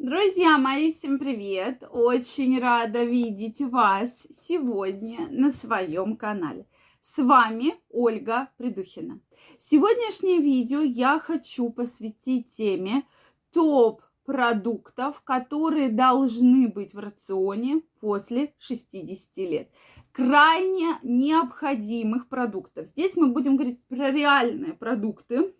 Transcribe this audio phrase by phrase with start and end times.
[0.00, 1.84] Друзья мои, всем привет!
[1.92, 6.66] Очень рада видеть вас сегодня на своем канале.
[7.00, 9.20] С вами Ольга Придухина.
[9.60, 13.04] Сегодняшнее видео я хочу посвятить теме
[13.52, 19.70] топ продуктов, которые должны быть в рационе после 60 лет.
[20.10, 22.88] Крайне необходимых продуктов.
[22.88, 25.54] Здесь мы будем говорить про реальные продукты,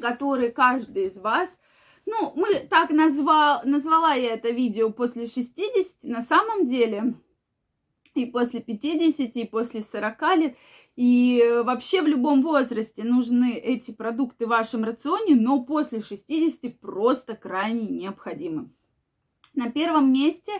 [0.00, 1.58] которые каждый из вас–
[2.08, 7.14] ну, мы так назвал, назвала я это видео после 60, на самом деле,
[8.14, 10.56] и после 50, и после 40 лет,
[10.96, 17.36] и вообще в любом возрасте нужны эти продукты в вашем рационе, но после 60 просто
[17.36, 18.70] крайне необходимы.
[19.54, 20.52] На первом месте,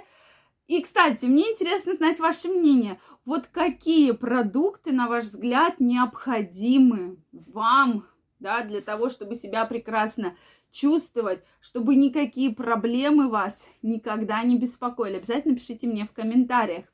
[0.66, 8.07] и, кстати, мне интересно знать ваше мнение, вот какие продукты, на ваш взгляд, необходимы вам,
[8.38, 10.37] да, для того, чтобы себя прекрасно
[10.71, 15.17] чувствовать, чтобы никакие проблемы вас никогда не беспокоили.
[15.17, 16.85] Обязательно пишите мне в комментариях.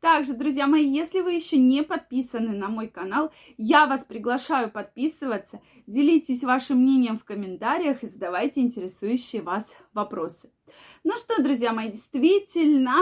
[0.00, 5.60] Также, друзья мои, если вы еще не подписаны на мой канал, я вас приглашаю подписываться,
[5.86, 10.50] делитесь вашим мнением в комментариях и задавайте интересующие вас вопросы.
[11.04, 12.96] Ну что, друзья мои, действительно,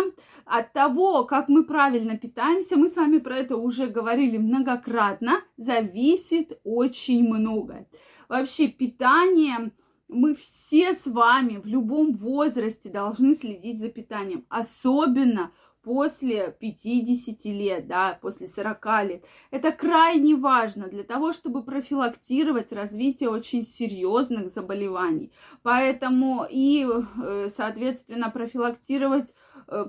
[0.44, 6.60] от того, как мы правильно питаемся, мы с вами про это уже говорили многократно, зависит
[6.64, 7.86] очень многое.
[8.28, 9.72] Вообще питание
[10.10, 17.86] мы все с вами в любом возрасте должны следить за питанием, особенно после 50 лет,
[17.86, 19.24] да, после 40 лет.
[19.50, 25.32] Это крайне важно для того, чтобы профилактировать развитие очень серьезных заболеваний.
[25.62, 29.32] Поэтому и, э, соответственно, профилактировать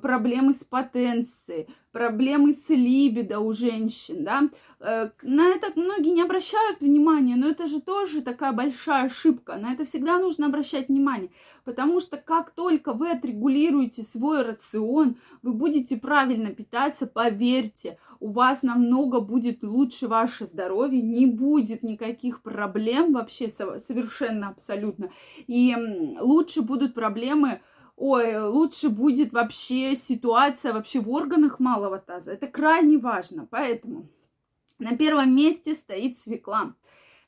[0.01, 4.49] проблемы с потенцией, проблемы с либидо у женщин, да.
[4.79, 9.57] Э, на это многие не обращают внимания, но это же тоже такая большая ошибка.
[9.57, 11.29] На это всегда нужно обращать внимание,
[11.65, 18.61] потому что как только вы отрегулируете свой рацион, вы будете правильно питаться, поверьте, у вас
[18.61, 25.11] намного будет лучше ваше здоровье, не будет никаких проблем вообще совершенно абсолютно.
[25.47, 25.75] И
[26.19, 27.61] лучше будут проблемы
[28.01, 32.31] ой, лучше будет вообще ситуация вообще в органах малого таза.
[32.31, 33.47] Это крайне важно.
[33.49, 34.09] Поэтому
[34.79, 36.73] на первом месте стоит свекла.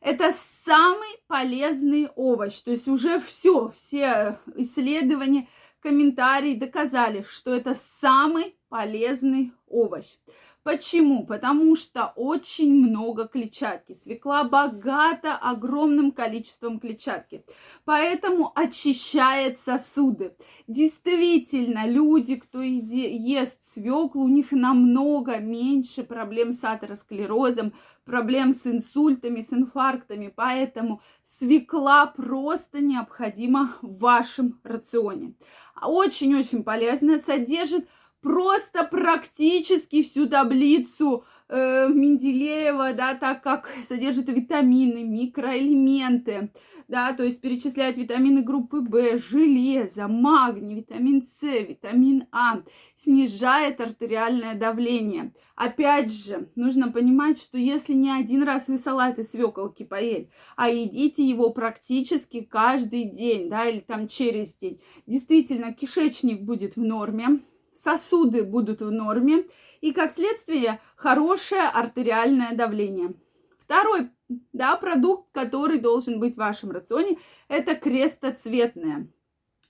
[0.01, 2.59] Это самый полезный овощ.
[2.63, 5.47] То есть уже все, все исследования,
[5.79, 10.15] комментарии доказали, что это самый полезный овощ.
[10.63, 11.25] Почему?
[11.25, 13.93] Потому что очень много клетчатки.
[13.93, 17.43] Свекла богата огромным количеством клетчатки.
[17.83, 20.35] Поэтому очищает сосуды.
[20.67, 27.73] Действительно, люди, кто ест свеклу, у них намного меньше проблем с атеросклерозом,
[28.05, 30.31] проблем с инсультами, с инфарктами.
[30.33, 35.33] Поэтому свекла просто необходима в вашем рационе.
[35.81, 37.89] Очень-очень полезная, содержит
[38.23, 46.51] просто практически всю таблицу э, Менделеева, да, так как содержит витамины, микроэлементы,
[46.87, 52.61] да, то есть перечисляет витамины группы В, железо, магний, витамин С, витамин А,
[53.03, 55.33] снижает артериальное давление.
[55.55, 60.69] Опять же, нужно понимать, что если не один раз вы салат из свеколки поели, а
[60.69, 67.41] едите его практически каждый день, да, или там через день, действительно, кишечник будет в норме,
[67.75, 69.45] сосуды будут в норме
[69.81, 73.13] и, как следствие, хорошее артериальное давление.
[73.59, 74.09] Второй
[74.51, 77.17] да, продукт, который должен быть в вашем рационе,
[77.47, 79.07] это крестоцветное.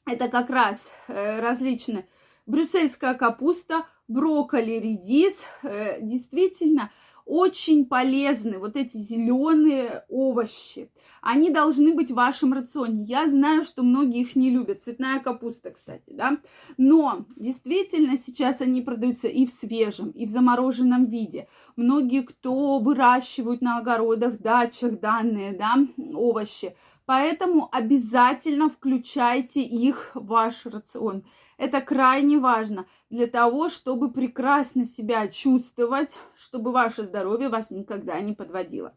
[0.05, 2.07] Это как раз э, различные
[2.45, 5.43] брюссельская капуста, брокколи, редис.
[5.63, 6.91] Э, действительно,
[7.25, 10.89] очень полезны вот эти зеленые овощи.
[11.21, 13.03] Они должны быть в вашем рационе.
[13.03, 14.83] Я знаю, что многие их не любят.
[14.83, 16.37] Цветная капуста, кстати, да.
[16.77, 21.47] Но действительно сейчас они продаются и в свежем, и в замороженном виде.
[21.77, 25.75] Многие, кто выращивают на огородах, дачах данные, да,
[26.13, 31.23] овощи, Поэтому обязательно включайте их в ваш рацион.
[31.63, 38.33] Это крайне важно для того, чтобы прекрасно себя чувствовать, чтобы ваше здоровье вас никогда не
[38.33, 38.93] подводило.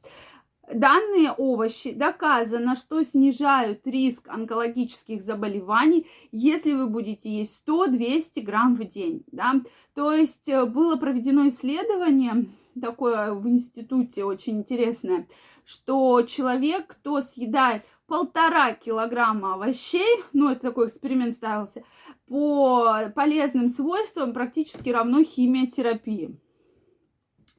[0.74, 8.82] Данные овощи доказано, что снижают риск онкологических заболеваний, если вы будете есть 100-200 грамм в
[8.82, 9.22] день.
[9.30, 9.60] Да?
[9.94, 12.46] То есть э, было проведено исследование,
[12.80, 15.28] такое в институте очень интересное,
[15.64, 21.84] что человек, кто съедает полтора килограмма овощей, ну, это такой эксперимент ставился,
[22.26, 26.38] по полезным свойствам практически равно химиотерапии.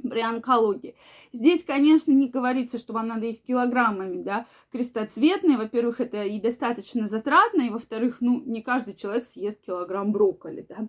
[0.01, 0.95] при онкологии.
[1.33, 5.57] Здесь, конечно, не говорится, что вам надо есть килограммами, да, крестоцветные.
[5.57, 10.87] Во-первых, это и достаточно затратно, и во-вторых, ну, не каждый человек съест килограмм брокколи, да.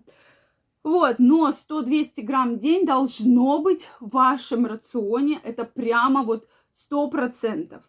[0.83, 5.39] Вот, но 100-200 грамм в день должно быть в вашем рационе.
[5.43, 6.47] Это прямо вот
[6.91, 7.81] 100%.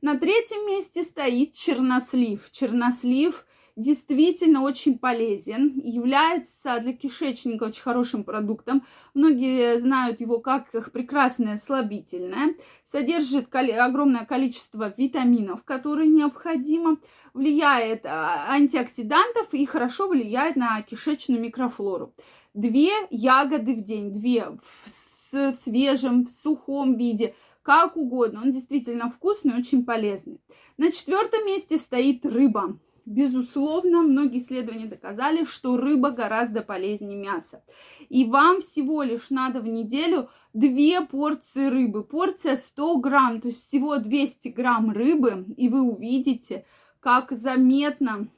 [0.00, 2.48] На третьем месте стоит чернослив.
[2.50, 3.44] Чернослив
[3.78, 8.84] действительно очень полезен, является для кишечника очень хорошим продуктом.
[9.14, 12.54] Многие знают его как прекрасное слабительное,
[12.84, 16.98] содержит огромное количество витаминов, которые необходимо,
[17.34, 22.12] влияет а, антиоксидантов и хорошо влияет на кишечную микрофлору.
[22.54, 24.48] Две ягоды в день, две
[24.84, 27.34] в свежем, в сухом виде–
[27.68, 28.40] как угодно.
[28.40, 30.40] Он действительно вкусный, очень полезный.
[30.78, 32.78] На четвертом месте стоит рыба.
[33.04, 37.62] Безусловно, многие исследования доказали, что рыба гораздо полезнее мяса.
[38.08, 42.04] И вам всего лишь надо в неделю две порции рыбы.
[42.04, 46.64] Порция 100 грамм, то есть всего 200 грамм рыбы, и вы увидите,
[47.00, 48.28] как заметно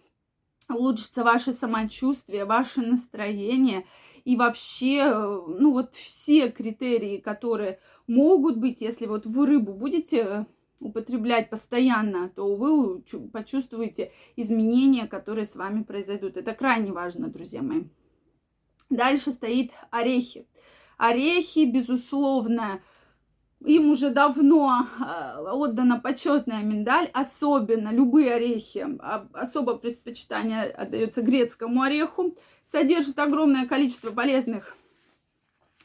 [0.71, 3.87] улучшится ваше самочувствие, ваше настроение
[4.25, 10.47] и вообще, ну вот все критерии, которые могут быть, если вот вы рыбу будете
[10.81, 13.03] употреблять постоянно, то вы
[13.33, 16.37] почувствуете изменения, которые с вами произойдут.
[16.37, 17.85] Это крайне важно, друзья мои.
[18.89, 20.47] Дальше стоит орехи.
[20.97, 22.83] Орехи, безусловно,
[23.65, 31.83] им уже давно а, отдана почетная миндаль, особенно любые орехи, а, особо предпочитание отдается грецкому
[31.83, 34.77] ореху, содержит огромное количество полезных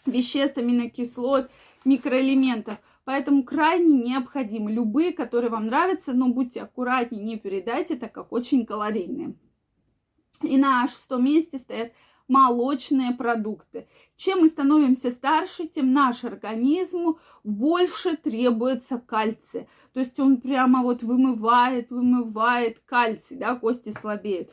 [0.06, 1.50] веществ, аминокислот,
[1.83, 8.31] микроэлементов– Поэтому крайне необходимы любые, которые вам нравятся, но будьте аккуратнее, не передайте, так как
[8.33, 9.36] очень калорийные.
[10.42, 11.94] И на шестом месте стоят
[12.27, 13.88] молочные продукты.
[14.16, 19.68] Чем мы становимся старше, тем наш организму больше требуется кальция.
[19.94, 24.50] То есть он прямо вот вымывает, вымывает кальций, да, кости слабеют.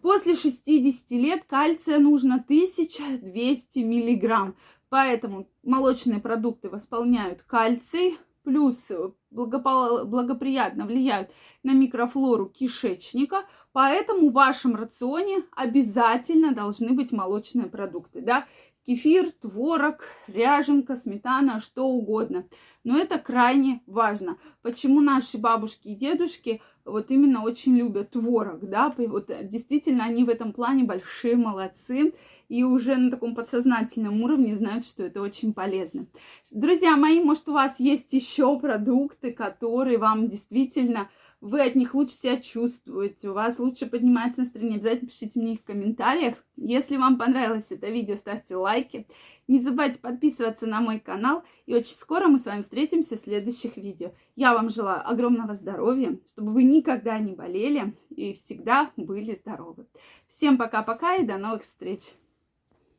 [0.00, 4.54] После 60 лет кальция нужно 1200 миллиграмм.
[4.88, 8.92] Поэтому молочные продукты восполняют кальций, плюс
[9.36, 11.30] благоприятно влияют
[11.62, 18.46] на микрофлору кишечника, поэтому в вашем рационе обязательно должны быть молочные продукты, да,
[18.86, 22.46] кефир, творог, ряженка, сметана, что угодно.
[22.84, 24.38] Но это крайне важно.
[24.62, 30.28] Почему наши бабушки и дедушки вот именно очень любят творог, да, вот действительно они в
[30.28, 32.14] этом плане большие молодцы
[32.48, 36.06] и уже на таком подсознательном уровне знают, что это очень полезно.
[36.50, 41.08] Друзья мои, может, у вас есть еще продукты, которые вам действительно
[41.40, 45.60] вы от них лучше себя чувствуете, у вас лучше поднимается настроение, обязательно пишите мне их
[45.60, 46.36] в комментариях.
[46.56, 49.06] Если вам понравилось это видео, ставьте лайки.
[49.46, 51.44] Не забывайте подписываться на мой канал.
[51.66, 54.12] И очень скоро мы с вами встретимся в следующих видео.
[54.34, 59.86] Я вам желаю огромного здоровья, чтобы вы никогда не болели и всегда были здоровы.
[60.28, 62.14] Всем пока-пока и до новых встреч!